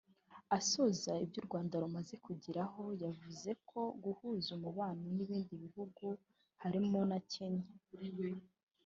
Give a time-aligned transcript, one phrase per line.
[0.57, 6.05] Asoza ibyo u Rwanda rumaze kugeraho yavuzeko guhuza umubano n’ibindi bihugu
[6.61, 7.67] harimo na Kenya